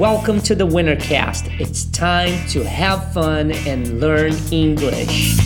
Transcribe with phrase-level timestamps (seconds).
[0.00, 1.60] Welcome to the Wintercast.
[1.60, 5.36] It's time to have fun and learn English.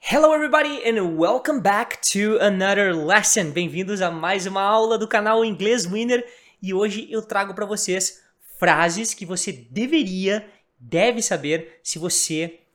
[0.00, 3.52] Hello everybody and welcome back to another lesson.
[3.52, 6.22] Bem-vindos a mais uma aula do canal Inglês Winner
[6.60, 8.20] e hoje eu trago para vocês
[8.58, 10.46] frases que você deveria,
[10.78, 12.67] deve saber se você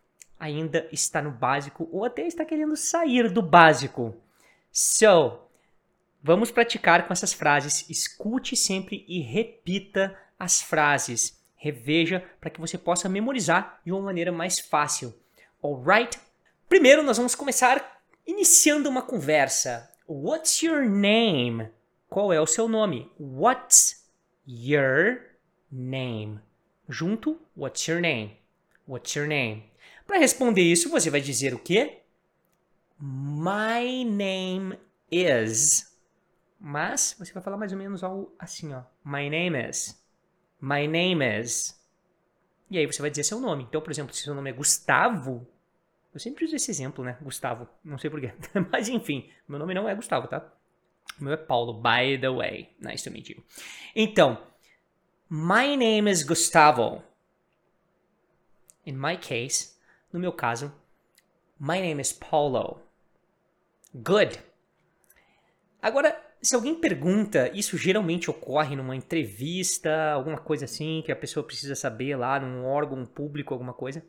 [0.44, 4.14] ainda está no básico ou até está querendo sair do básico.
[4.70, 5.40] So,
[6.22, 7.90] vamos praticar com essas frases.
[7.90, 11.42] Escute sempre e repita as frases.
[11.56, 15.18] Reveja para que você possa memorizar de uma maneira mais fácil.
[15.64, 16.20] Alright?
[16.68, 19.90] Primeiro, nós vamos começar iniciando uma conversa.
[20.06, 21.70] What's your name?
[22.10, 23.10] Qual é o seu nome?
[23.18, 24.06] What's
[24.46, 25.22] your
[25.72, 26.42] name?
[26.90, 28.38] Junto, what's your name?
[28.86, 29.73] What's your name?
[30.06, 32.02] Para responder isso, você vai dizer o quê?
[33.00, 34.80] My name
[35.12, 35.92] is.
[36.60, 38.84] Mas você vai falar mais ou menos algo assim, ó.
[39.04, 40.02] My name is.
[40.62, 41.78] My name is.
[42.70, 43.64] E aí você vai dizer seu nome.
[43.64, 45.48] Então, por exemplo, se seu nome é Gustavo,
[46.14, 47.18] eu sempre uso esse exemplo, né?
[47.22, 47.68] Gustavo.
[47.84, 48.34] Não sei porquê.
[48.72, 50.54] Mas enfim, meu nome não é Gustavo, tá?
[51.20, 52.76] O meu é Paulo, by the way.
[52.80, 53.44] Nice to meet you.
[53.96, 54.42] Então,
[55.30, 57.04] my name is Gustavo.
[58.86, 59.73] In my case,
[60.14, 60.72] no meu caso,
[61.60, 62.80] my name is Paulo.
[63.96, 64.40] Good.
[65.82, 71.44] Agora, se alguém pergunta, isso geralmente ocorre numa entrevista, alguma coisa assim, que a pessoa
[71.44, 74.06] precisa saber lá num órgão público, alguma coisa.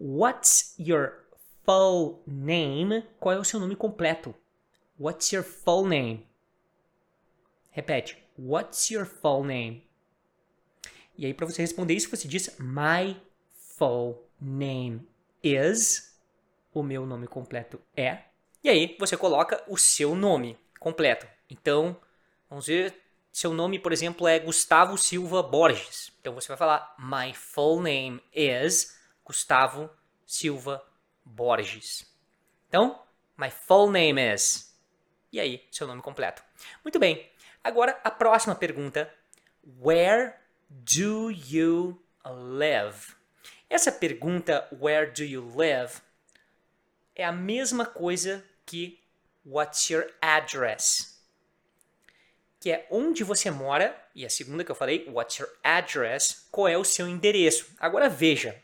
[0.00, 1.26] What's your
[1.64, 3.04] full name?
[3.18, 4.32] Qual é o seu nome completo?
[4.98, 6.26] What's your full name?
[7.70, 8.16] Repete.
[8.38, 9.84] What's your full name?
[11.18, 13.20] E aí, para você responder isso, você diz My
[13.76, 15.09] full name
[15.42, 16.18] is,
[16.72, 18.24] o meu nome completo é,
[18.62, 21.26] e aí você coloca o seu nome completo.
[21.48, 21.98] Então,
[22.48, 22.94] vamos ver,
[23.32, 26.12] seu nome, por exemplo, é Gustavo Silva Borges.
[26.20, 29.88] Então você vai falar My full name is Gustavo
[30.26, 30.84] Silva
[31.24, 32.06] Borges.
[32.68, 33.00] Então,
[33.38, 34.76] my full name is.
[35.32, 36.42] E aí, seu nome completo.
[36.84, 37.30] Muito bem.
[37.64, 39.12] Agora a próxima pergunta:
[39.80, 40.34] Where
[40.68, 43.19] do you live?
[43.70, 45.92] Essa pergunta, where do you live,
[47.14, 48.98] é a mesma coisa que
[49.46, 51.22] what's your address?
[52.58, 56.66] Que é onde você mora, e a segunda que eu falei, what's your address, qual
[56.66, 57.68] é o seu endereço.
[57.78, 58.60] Agora veja,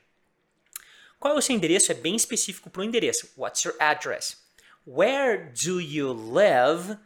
[1.21, 3.33] qual é o seu endereço é bem específico para o endereço.
[3.39, 4.45] What's your address?
[4.85, 6.99] Where do you live?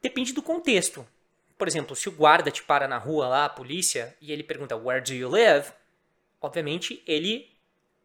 [0.00, 1.04] Depende do contexto.
[1.58, 4.76] Por exemplo, se o guarda te para na rua lá, a polícia, e ele pergunta
[4.76, 5.72] Where do you live?
[6.40, 7.50] Obviamente, ele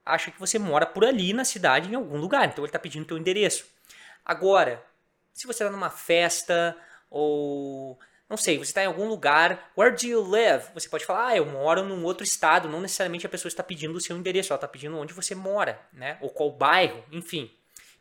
[0.06, 2.46] acha que você mora por ali na cidade, em algum lugar.
[2.46, 3.66] Então ele está pedindo o teu endereço.
[4.24, 4.84] Agora,
[5.34, 6.76] se você está numa festa
[7.10, 10.66] ou não sei, você está em algum lugar, where do you live?
[10.74, 12.68] Você pode falar, ah, eu moro num outro estado.
[12.68, 15.80] Não necessariamente a pessoa está pedindo o seu endereço, ela está pedindo onde você mora,
[15.94, 16.18] né?
[16.22, 17.52] Ou qual bairro, enfim.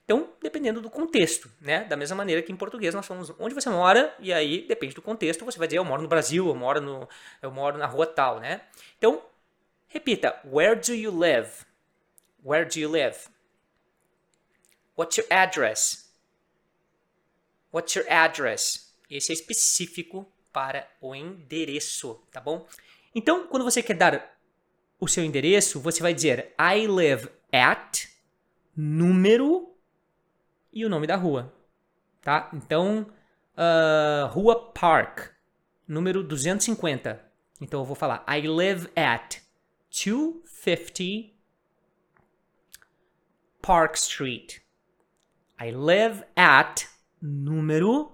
[0.05, 1.85] Então, dependendo do contexto, né?
[1.85, 5.03] Da mesma maneira que em português nós falamos onde você mora, e aí depende do
[5.03, 7.09] contexto, você vai dizer eu moro no Brasil, eu moro, no,
[7.43, 8.63] eu moro na rua tal, né?
[8.97, 9.23] Então,
[9.95, 10.41] Repita.
[10.45, 11.65] Where do you live?
[12.43, 13.29] Where do you live?
[14.97, 16.11] What's your address?
[17.71, 18.93] What's your address?
[19.09, 22.67] Esse é específico para o endereço, tá bom?
[23.15, 24.37] Então, quando você quer dar
[24.99, 28.09] o seu endereço, você vai dizer I live at
[28.77, 29.77] número
[30.73, 31.55] e o nome da rua,
[32.21, 32.51] tá?
[32.53, 33.07] Então,
[33.57, 35.31] uh, Rua Park,
[35.87, 37.25] número 250.
[37.61, 39.44] Então eu vou falar I live at
[39.95, 41.33] 250
[43.63, 44.59] Park Street.
[45.57, 46.89] I live at
[47.23, 48.11] número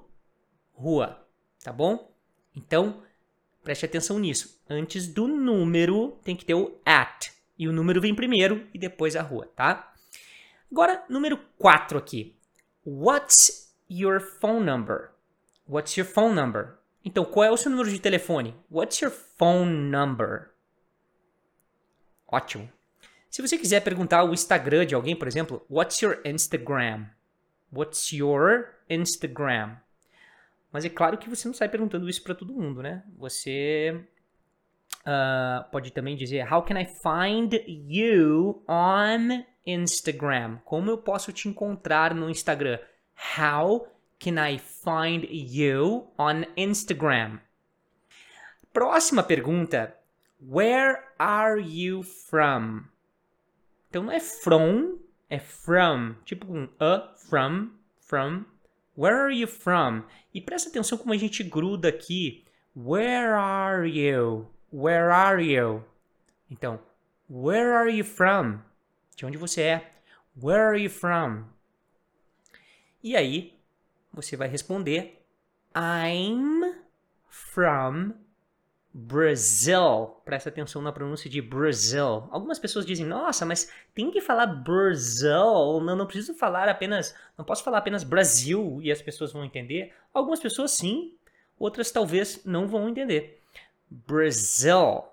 [0.75, 1.27] rua,
[1.65, 2.15] tá bom?
[2.55, 3.03] Então,
[3.65, 4.63] preste atenção nisso.
[4.69, 7.33] Antes do número tem que ter o at.
[7.59, 9.95] E o número vem primeiro e depois a rua, tá?
[10.71, 12.37] Agora, número 4 aqui.
[12.85, 15.13] What's your phone number?
[15.67, 16.79] What's your phone number?
[17.03, 18.55] Então, qual é o seu número de telefone?
[18.71, 20.51] What's your phone number?
[22.31, 22.71] Ótimo.
[23.29, 27.07] Se você quiser perguntar o Instagram de alguém, por exemplo, what's your Instagram?
[27.73, 29.77] What's your Instagram?
[30.73, 33.05] Mas é claro que você não sai perguntando isso para todo mundo, né?
[33.17, 34.05] Você
[35.01, 40.59] uh, pode também dizer How can I find you on Instagram?
[40.65, 42.79] Como eu posso te encontrar no Instagram?
[43.39, 43.89] How
[44.19, 47.39] can I find you on Instagram?
[48.73, 49.97] Próxima pergunta
[50.41, 52.85] Where are you from?
[53.89, 54.99] Então não é from,
[55.29, 56.15] é from.
[56.25, 58.47] Tipo um a, from, from.
[58.97, 60.05] Where are you from?
[60.33, 62.45] E presta atenção como a gente gruda aqui.
[62.75, 64.49] Where are you?
[64.73, 65.85] Where are you?
[66.51, 66.81] Então,
[67.29, 68.61] where are you from?
[69.15, 69.93] De onde você é?
[70.41, 71.45] Where are you from?
[73.03, 73.59] E aí,
[74.13, 75.23] você vai responder
[75.75, 76.75] I'm
[77.29, 78.15] from
[78.93, 80.17] Brazil.
[80.25, 82.29] Presta atenção na pronúncia de Brazil.
[82.31, 85.81] Algumas pessoas dizem, nossa, mas tem que falar Brazil.
[85.81, 87.15] Não, não preciso falar apenas.
[87.39, 89.93] Não posso falar apenas Brasil e as pessoas vão entender.
[90.13, 91.15] Algumas pessoas sim,
[91.59, 93.41] outras talvez não vão entender.
[93.89, 95.05] Brazil.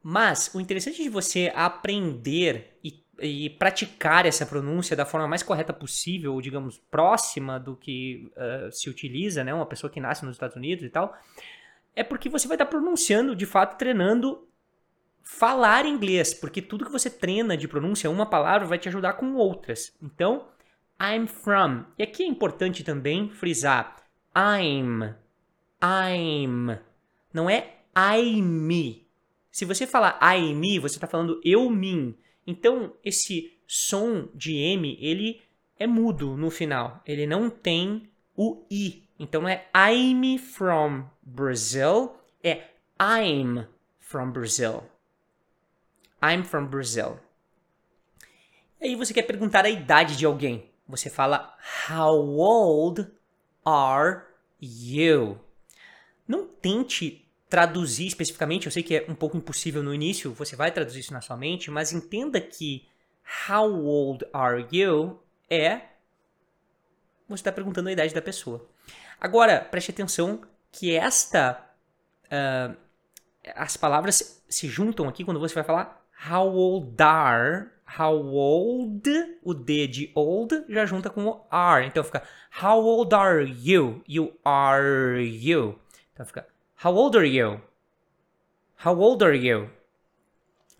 [0.00, 5.72] Mas o interessante de você aprender e, e praticar essa pronúncia da forma mais correta
[5.72, 9.52] possível, ou digamos, próxima do que uh, se utiliza, né?
[9.52, 11.16] Uma pessoa que nasce nos Estados Unidos e tal
[11.96, 14.46] é porque você vai estar pronunciando, de fato, treinando
[15.22, 19.34] falar inglês, porque tudo que você treina de pronúncia, uma palavra vai te ajudar com
[19.34, 19.96] outras.
[20.00, 20.46] Então,
[21.00, 21.84] I'm from.
[21.98, 23.96] E aqui é importante também frisar
[24.36, 25.14] I'm.
[25.82, 26.78] I'm.
[27.32, 29.08] Não é I me.
[29.50, 32.14] Se você falar I me, você está falando eu mim.
[32.46, 35.42] Então, esse som de M, ele
[35.78, 37.02] é mudo no final.
[37.06, 39.05] Ele não tem o I.
[39.18, 42.64] Então não é I'm from Brazil, é
[43.00, 43.66] I'm
[43.98, 44.84] from Brazil.
[46.22, 47.18] I'm from Brazil.
[48.80, 50.70] Aí você quer perguntar a idade de alguém.
[50.88, 51.56] Você fala
[51.88, 53.06] How old
[53.64, 54.22] are
[54.60, 55.38] you?
[56.28, 60.70] Não tente traduzir especificamente, eu sei que é um pouco impossível no início, você vai
[60.72, 62.86] traduzir isso na sua mente, mas entenda que
[63.48, 65.20] How old are you
[65.50, 65.80] é
[67.28, 68.68] você está perguntando a idade da pessoa.
[69.20, 70.40] Agora, preste atenção
[70.70, 71.64] que esta.
[72.26, 72.76] Uh,
[73.54, 77.76] as palavras se juntam aqui quando você vai falar how old are.
[77.98, 79.08] How old,
[79.44, 81.86] o D de old já junta com o are.
[81.86, 82.24] Então fica
[82.60, 84.02] How old are you?
[84.08, 85.78] You are you.
[86.12, 86.46] Então fica
[86.84, 87.60] How old are you?
[88.84, 89.70] How old are you?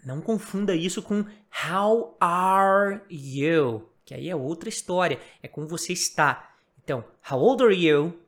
[0.05, 1.25] Não confunda isso com
[1.71, 3.89] How are you?
[4.05, 5.21] Que aí é outra história.
[5.43, 6.55] É como você está.
[6.83, 8.19] Então, How old are you?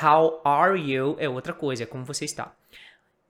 [0.00, 2.54] How are you é outra coisa, é como você está.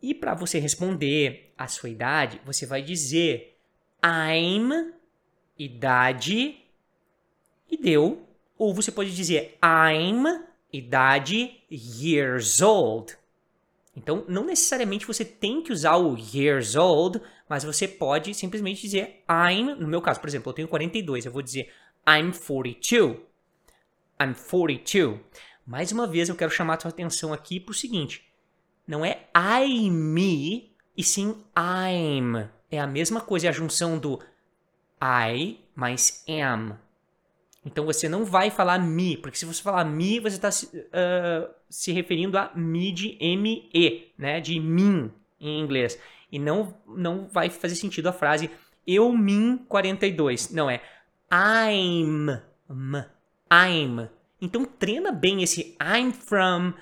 [0.02, 3.56] E para você responder a sua idade, você vai dizer
[4.04, 4.92] I'm,
[5.58, 6.58] idade,
[7.70, 8.26] e deu.
[8.58, 13.16] Ou você pode dizer I'm, idade, years old.
[13.94, 19.22] Então, não necessariamente você tem que usar o years old, mas você pode simplesmente dizer
[19.30, 21.70] I'm, no meu caso, por exemplo, eu tenho 42, eu vou dizer
[22.08, 23.18] I'm 42.
[24.20, 25.20] I'm 42.
[25.66, 28.24] Mais uma vez eu quero chamar a sua atenção aqui para o seguinte:
[28.86, 32.48] não é I me e sim I'm.
[32.70, 34.18] É a mesma coisa, é a junção do
[35.02, 36.76] I mais am.
[37.64, 41.92] Então você não vai falar me, porque se você falar me, você está uh, se
[41.92, 44.40] referindo a me de M-E, né?
[44.40, 45.98] De mim em inglês.
[46.30, 48.50] E não, não vai fazer sentido a frase
[48.86, 50.50] eu mim 42.
[50.50, 50.82] Não, é
[51.32, 52.40] I'm.
[53.50, 54.08] I'm.
[54.42, 56.74] Então treina bem esse I'm from,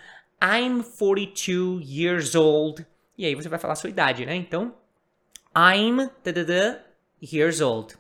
[0.43, 2.87] I'm 42 years old.
[3.19, 4.35] E aí você vai falar a sua idade, né?
[4.35, 4.75] Então,
[5.55, 6.09] I'm
[7.21, 7.99] years old.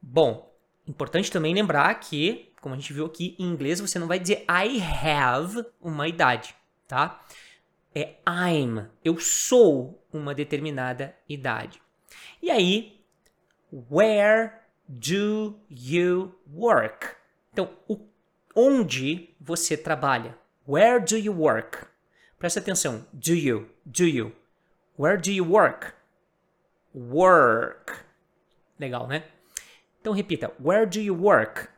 [0.00, 0.50] Bom,
[0.88, 4.46] importante também lembrar que, como a gente viu aqui, em inglês você não vai dizer
[4.48, 6.54] I have uma idade,
[6.88, 7.22] tá?
[7.94, 11.82] É I'm, eu sou uma determinada idade.
[12.40, 12.98] E aí,
[13.90, 14.52] where
[14.88, 17.08] do you work?
[17.52, 18.09] Então, o
[18.54, 20.36] onde você trabalha.
[20.66, 21.86] Where do you work?
[22.38, 23.06] Presta atenção.
[23.12, 23.68] Do you?
[23.84, 24.32] Do you?
[24.98, 25.92] Where do you work?
[26.94, 27.92] Work.
[28.78, 29.24] Legal, né?
[30.00, 30.52] Então repita.
[30.62, 31.68] Where do you work?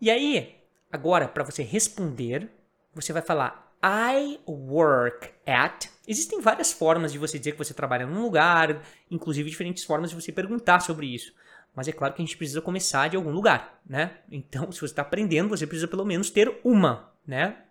[0.00, 0.56] E aí,
[0.90, 2.50] agora para você responder,
[2.94, 5.88] você vai falar I work at.
[6.06, 10.16] Existem várias formas de você dizer que você trabalha num lugar, inclusive diferentes formas de
[10.16, 11.32] você perguntar sobre isso.
[11.74, 14.18] Mas é claro que a gente precisa começar de algum lugar, né?
[14.30, 17.64] Então, se você está aprendendo, você precisa pelo menos ter uma, né?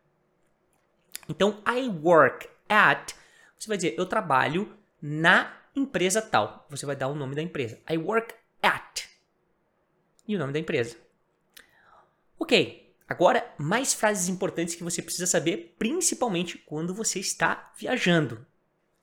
[1.30, 3.14] Então, I work at,
[3.58, 6.66] você vai dizer, eu trabalho na empresa tal.
[6.70, 7.80] Você vai dar o nome da empresa.
[7.90, 9.08] I work at.
[10.28, 10.98] E o nome da empresa.
[12.40, 18.46] Ok, agora mais frases importantes que você precisa saber, principalmente quando você está viajando,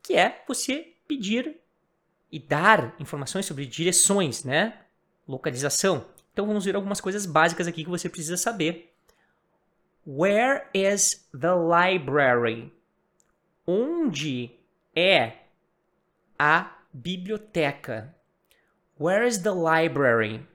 [0.03, 1.61] que é você pedir
[2.31, 4.85] e dar informações sobre direções, né?
[5.29, 6.07] Localização.
[6.33, 8.93] Então vamos ver algumas coisas básicas aqui que você precisa saber.
[10.07, 12.73] Where is the library?
[13.67, 14.51] Onde
[14.97, 15.35] é
[16.39, 18.15] a biblioteca?
[18.99, 20.47] Where is the library?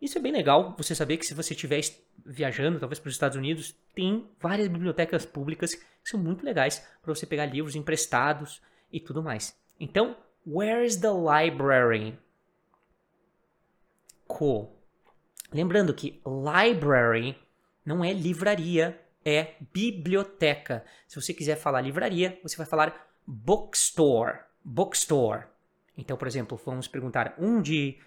[0.00, 1.80] Isso é bem legal, você saber que se você estiver
[2.26, 7.14] viajando, talvez para os Estados Unidos, tem várias bibliotecas públicas que são muito legais para
[7.14, 8.60] você pegar livros emprestados
[8.92, 9.56] e tudo mais.
[9.78, 12.18] Então, where's the library?
[14.32, 14.74] Cool.
[15.52, 17.36] Lembrando que library
[17.84, 20.82] não é livraria, é biblioteca.
[21.06, 24.38] Se você quiser falar livraria, você vai falar bookstore.
[24.64, 25.44] Bookstore.
[25.98, 27.98] Então, por exemplo, vamos perguntar onde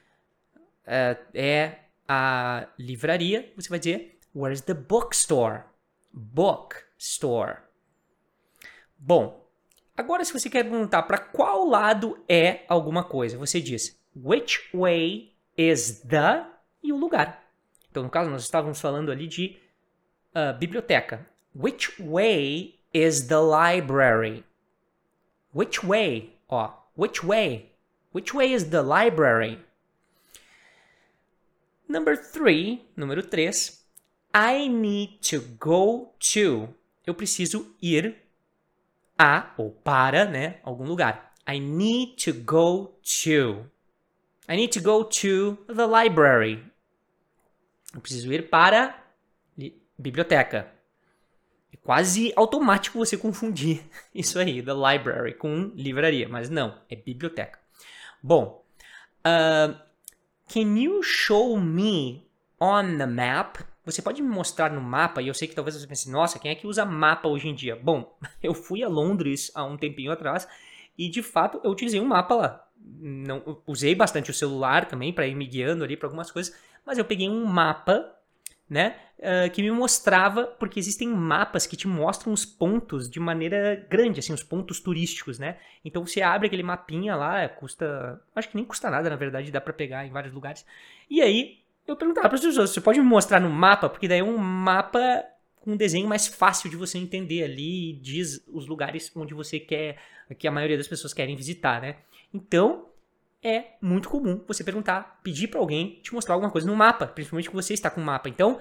[0.88, 3.53] uh, é a livraria.
[3.55, 5.62] Você vai dizer Where's the bookstore?
[6.12, 7.60] Bookstore.
[8.98, 9.48] Bom,
[9.96, 15.34] agora se você quer perguntar para qual lado é alguma coisa, você diz Which way
[15.57, 16.45] is the
[16.83, 17.43] e o lugar.
[17.89, 19.57] Então, no caso, nós estávamos falando ali de
[20.35, 21.25] uh, biblioteca.
[21.55, 24.43] Which way is the library?
[25.53, 26.38] Which way?
[26.50, 27.71] Ó, which way?
[28.13, 29.59] Which way is the library?
[31.88, 33.85] Number three, número 3.
[34.33, 36.67] I need to go to.
[37.05, 38.15] Eu preciso ir
[39.17, 41.33] a ou para, né, algum lugar.
[41.47, 43.69] I need to go to.
[44.47, 46.63] I need to go to the library.
[47.93, 49.03] Eu preciso ir para
[49.97, 50.71] biblioteca.
[51.73, 53.83] É quase automático você confundir
[54.13, 57.59] isso aí, the library, com livraria, mas não, é biblioteca.
[58.21, 58.65] Bom,
[59.25, 59.75] uh,
[60.47, 62.27] can you show me
[62.59, 63.57] on the map?
[63.85, 65.21] Você pode me mostrar no mapa?
[65.21, 67.55] E eu sei que talvez você pense, nossa, quem é que usa mapa hoje em
[67.55, 67.75] dia?
[67.75, 70.47] Bom, eu fui a Londres há um tempinho atrás
[70.97, 72.64] e de fato eu utilizei um mapa lá.
[72.87, 76.97] Não, usei bastante o celular também para ir me guiando ali para algumas coisas, mas
[76.97, 78.15] eu peguei um mapa
[78.69, 78.95] né?
[79.17, 84.19] Uh, que me mostrava, porque existem mapas que te mostram os pontos de maneira grande,
[84.19, 85.57] assim, os pontos turísticos, né?
[85.85, 88.21] Então você abre aquele mapinha lá, custa.
[88.35, 90.65] Acho que nem custa nada, na verdade, dá para pegar em vários lugares.
[91.09, 93.87] E aí eu perguntava para as pessoas: você pode me mostrar no mapa?
[93.87, 95.23] Porque daí é um mapa
[95.61, 99.59] com um desenho mais fácil de você entender ali e diz os lugares onde você
[99.59, 99.97] quer,
[100.37, 101.97] que a maioria das pessoas querem visitar, né?
[102.35, 102.89] Então,
[103.41, 107.49] é muito comum você perguntar, pedir para alguém te mostrar alguma coisa no mapa, principalmente
[107.49, 108.27] que você está com o mapa.
[108.27, 108.59] Então,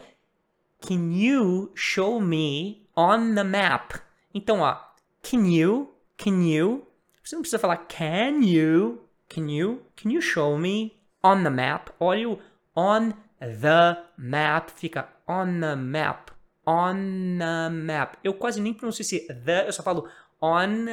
[0.80, 3.94] can you show me on the map?
[4.32, 4.76] Então, ó,
[5.22, 6.86] can you, can you,
[7.22, 11.90] você não precisa falar can you, can you, can you show me on the map?
[11.98, 12.38] Olha o
[12.76, 16.30] on the map, fica on the map,
[16.64, 18.18] on the map.
[18.22, 20.08] Eu quase nem pronuncio esse the, eu só falo
[20.40, 20.86] on,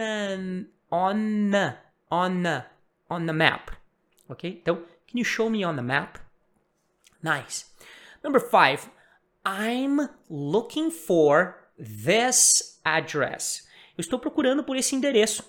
[0.89, 1.51] on,
[2.11, 2.43] on,
[3.09, 3.71] on the map.
[4.29, 4.59] Ok?
[4.61, 4.75] Então,
[5.07, 6.19] can you show me on the map?
[7.23, 7.65] Nice.
[8.23, 8.89] Number five,
[9.45, 13.67] I'm looking for this address.
[13.97, 15.43] Eu estou procurando por esse endereço.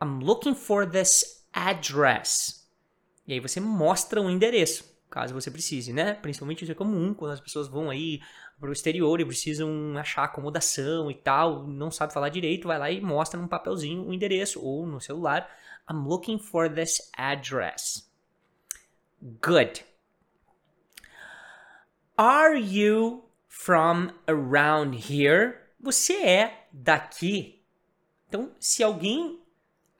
[0.00, 2.68] I'm looking for this address.
[3.26, 6.14] E aí você mostra o um endereço, caso você precise, né?
[6.14, 8.20] Principalmente isso é comum quando as pessoas vão aí
[8.58, 12.90] para o exterior e precisam achar acomodação e tal, não sabe falar direito, vai lá
[12.90, 15.48] e mostra num papelzinho o endereço ou no celular.
[15.88, 18.08] I'm looking for this address.
[19.40, 19.82] Good.
[22.16, 25.58] Are you from around here?
[25.80, 27.62] Você é daqui?
[28.28, 29.40] Então, se alguém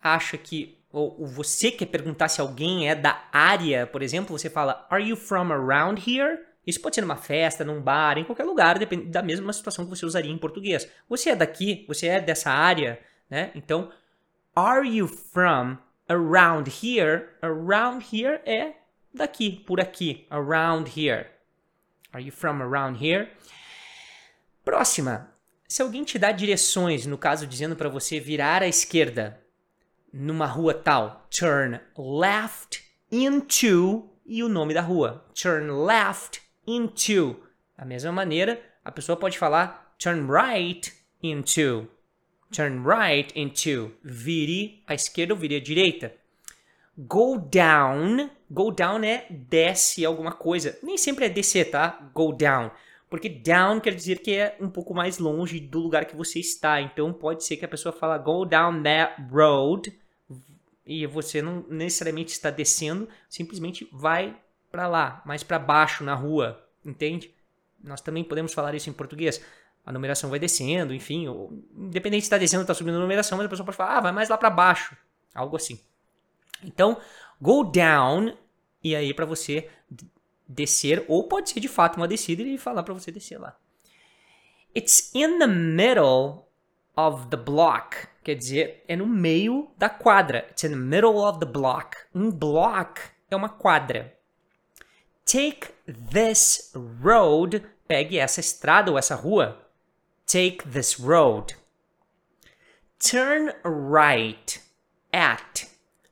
[0.00, 4.86] acha que ou você quer perguntar se alguém é da área, por exemplo, você fala
[4.90, 6.38] Are you from around here?
[6.66, 9.90] Isso pode ser numa festa, num bar, em qualquer lugar, depende da mesma situação que
[9.90, 10.88] você usaria em português.
[11.08, 11.84] Você é daqui?
[11.88, 13.00] Você é dessa área?
[13.28, 13.50] Né?
[13.54, 13.90] Então,
[14.54, 15.78] Are you from
[16.10, 17.30] around here?
[17.42, 18.74] Around here é
[19.14, 21.26] daqui, por aqui, around here.
[22.12, 23.30] Are you from around here?
[24.62, 25.30] Próxima.
[25.66, 29.40] Se alguém te dá direções, no caso dizendo para você virar à esquerda
[30.12, 37.42] numa rua tal, turn left into e o nome da rua, turn left into.
[37.74, 40.92] Da mesma maneira, a pessoa pode falar turn right
[41.22, 41.88] into.
[42.52, 43.92] Turn right into.
[44.02, 46.14] Vire à esquerda ou vire à direita.
[46.96, 48.30] Go down.
[48.50, 50.78] Go down é desce alguma coisa.
[50.82, 52.10] Nem sempre é descer, tá?
[52.14, 52.70] Go down.
[53.08, 56.80] Porque down quer dizer que é um pouco mais longe do lugar que você está.
[56.80, 59.92] Então pode ser que a pessoa fala go down that road
[60.86, 64.36] e você não necessariamente está descendo, simplesmente vai
[64.70, 67.32] para lá, mais para baixo na rua, entende?
[67.82, 69.44] Nós também podemos falar isso em português.
[69.84, 71.26] A numeração vai descendo, enfim,
[71.76, 74.00] independente se está descendo ou está subindo a numeração, mas a pessoa pode falar, ah,
[74.00, 74.96] vai mais lá para baixo,
[75.34, 75.80] algo assim.
[76.62, 77.00] Então,
[77.40, 78.36] go down,
[78.82, 79.68] e aí para você
[80.48, 83.56] descer, ou pode ser de fato uma descida e falar para você descer lá.
[84.76, 86.46] It's in the middle
[86.96, 88.08] of the block.
[88.22, 90.46] Quer dizer, é no meio da quadra.
[90.50, 91.96] It's in the middle of the block.
[92.14, 94.16] Um block é uma quadra.
[95.24, 95.68] Take
[96.10, 96.72] this
[97.02, 97.62] road.
[97.86, 99.61] Pegue essa estrada ou essa rua.
[100.26, 101.54] Take this road.
[102.98, 104.60] Turn right
[105.12, 105.66] at.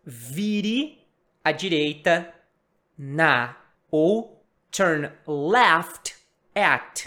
[0.05, 0.99] Vire
[1.45, 2.33] à direita
[2.99, 3.55] na.
[3.93, 6.17] Ou turn left
[6.55, 7.07] at.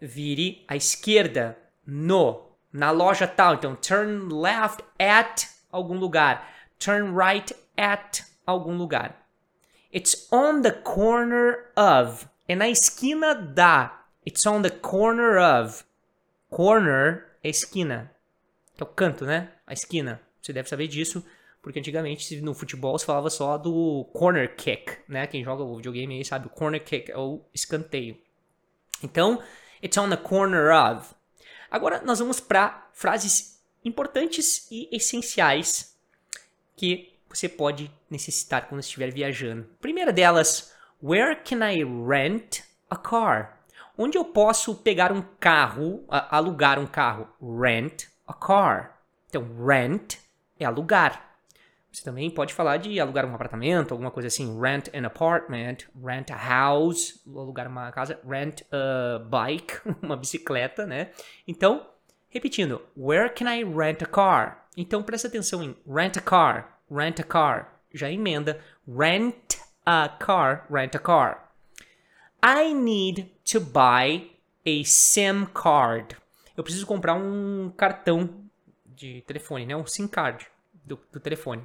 [0.00, 1.56] Vire à esquerda
[1.86, 2.56] no.
[2.72, 3.54] Na loja tal.
[3.54, 6.42] Então, turn left at algum lugar.
[6.78, 9.14] Turn right at algum lugar.
[9.92, 12.28] It's on the corner of.
[12.48, 14.03] É na esquina da.
[14.26, 15.84] It's on the corner of.
[16.48, 18.10] Corner é esquina.
[18.76, 19.52] Que é o canto, né?
[19.66, 20.20] A esquina.
[20.40, 21.24] Você deve saber disso,
[21.62, 25.26] porque antigamente no futebol se falava só do corner kick, né?
[25.26, 28.16] Quem joga o videogame aí sabe, o corner kick é o escanteio.
[29.02, 29.42] Então,
[29.82, 31.14] it's on the corner of.
[31.70, 35.98] Agora nós vamos para frases importantes e essenciais
[36.76, 39.66] que você pode necessitar quando estiver viajando.
[39.80, 43.63] Primeira delas, where can I rent a car?
[43.96, 47.28] Onde eu posso pegar um carro, alugar um carro?
[47.40, 48.98] Rent a car.
[49.28, 50.16] Então, rent
[50.58, 51.34] é alugar.
[51.92, 54.60] Você também pode falar de alugar um apartamento, alguma coisa assim.
[54.60, 61.12] Rent an apartment, rent a house, alugar uma casa, rent a bike, uma bicicleta, né?
[61.46, 61.86] Então,
[62.28, 64.66] repetindo, where can I rent a car?
[64.76, 67.80] Então, presta atenção em rent a car, rent a car.
[67.92, 69.54] Já emenda rent
[69.86, 71.43] a car, rent a car.
[72.44, 74.30] I need to buy
[74.66, 76.16] a SIM card.
[76.56, 78.44] Eu preciso comprar um cartão
[78.84, 79.74] de telefone, né?
[79.74, 80.46] Um SIM card
[80.84, 81.64] do, do telefone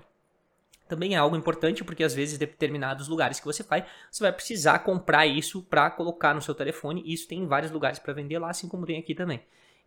[0.89, 4.79] também é algo importante porque às vezes determinados lugares que você vai, você vai precisar
[4.79, 7.03] comprar isso para colocar no seu telefone.
[7.05, 9.39] Isso tem em vários lugares para vender lá, assim como tem aqui também.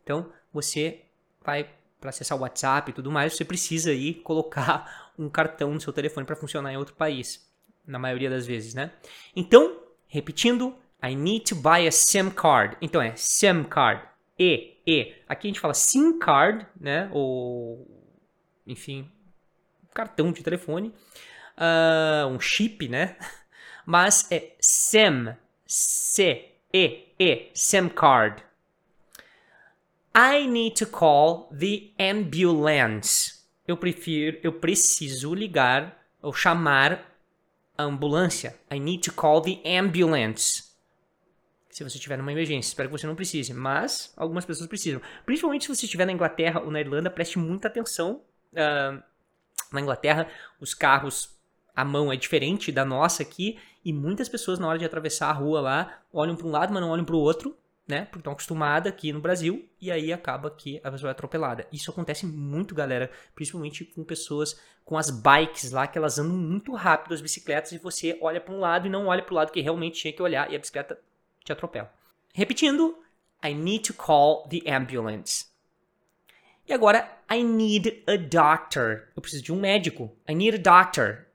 [0.04, 1.02] Então, você
[1.44, 1.68] vai
[2.00, 5.92] para acessar o WhatsApp e tudo mais, você precisa aí colocar um cartão no seu
[5.92, 7.48] telefone para funcionar em outro país,
[7.84, 8.92] na maioria das vezes, né?
[9.34, 12.76] Então, repetindo, I need to buy a SIM card.
[12.80, 14.02] Então é SIM card.
[14.38, 15.14] E, E.
[15.28, 17.08] Aqui a gente fala SIM card, né?
[17.12, 17.86] Ou,
[18.66, 19.10] enfim,
[19.94, 20.92] cartão de telefone,
[21.56, 23.16] uh, um chip, né?
[23.86, 25.34] Mas é SIM,
[25.66, 28.42] C-E-E, SIM card.
[30.14, 33.42] I need to call the ambulance.
[33.66, 37.08] Eu prefiro, eu preciso ligar ou chamar
[37.78, 38.58] a ambulância.
[38.70, 40.71] I need to call the ambulance.
[41.72, 45.00] Se você estiver numa emergência, espero que você não precise, mas algumas pessoas precisam.
[45.24, 48.20] Principalmente se você estiver na Inglaterra ou na Irlanda, preste muita atenção.
[48.52, 49.02] Uh,
[49.72, 50.28] na Inglaterra,
[50.60, 51.34] os carros,
[51.74, 55.32] a mão é diferente da nossa aqui, e muitas pessoas, na hora de atravessar a
[55.32, 57.56] rua lá, olham para um lado, mas não olham para o outro,
[57.88, 58.04] né?
[58.04, 61.66] Porque estão acostumadas aqui no Brasil, e aí acaba que a pessoa é atropelada.
[61.72, 66.74] Isso acontece muito, galera, principalmente com pessoas com as bikes lá, que elas andam muito
[66.74, 69.50] rápido, as bicicletas, e você olha para um lado e não olha para o lado
[69.50, 70.98] que realmente tinha que olhar, e a bicicleta
[71.44, 71.92] te atropela.
[72.34, 72.96] Repetindo,
[73.42, 75.46] I need to call the ambulance.
[76.66, 79.08] E agora, I need a doctor.
[79.16, 80.10] Eu preciso de um médico.
[80.28, 81.26] I need a doctor.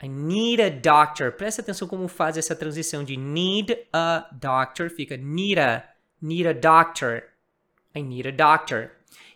[0.00, 1.32] I need a doctor.
[1.32, 4.88] Presta atenção como faz essa transição de need a doctor.
[4.88, 5.84] Fica need a,
[6.22, 7.24] need a doctor.
[7.94, 8.92] I need a doctor.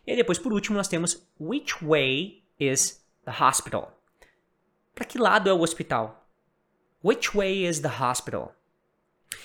[0.06, 3.92] E depois, por último, nós temos which way is the hospital?
[4.94, 6.28] Para que lado é o hospital?
[7.02, 8.54] Which way is the hospital?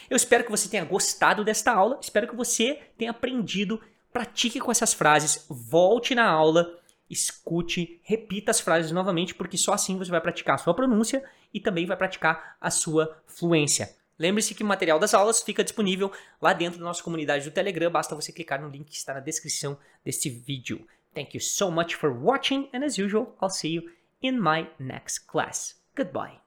[0.10, 2.00] Eu espero que você tenha gostado desta aula.
[2.02, 8.60] Espero que você tenha aprendido pratique com essas frases, volte na aula, escute, repita as
[8.60, 12.58] frases novamente, porque só assim você vai praticar a sua pronúncia e também vai praticar
[12.60, 13.96] a sua fluência.
[14.20, 17.92] Lembre-se que o material das aulas fica disponível lá dentro da nossa comunidade do Telegram,
[17.92, 20.88] basta você clicar no link que está na descrição deste vídeo.
[21.14, 23.84] Thank you so much for watching and as usual, I'll see you
[24.22, 25.76] in my next class.
[25.96, 26.47] Goodbye.